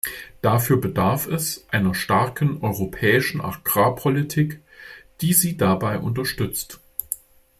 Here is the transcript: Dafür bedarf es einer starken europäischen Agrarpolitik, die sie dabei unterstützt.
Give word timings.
Dafür 0.41 0.81
bedarf 0.81 1.27
es 1.27 1.67
einer 1.69 1.93
starken 1.93 2.59
europäischen 2.63 3.39
Agrarpolitik, 3.39 4.59
die 5.21 5.31
sie 5.33 5.57
dabei 5.57 5.99
unterstützt. 5.99 6.79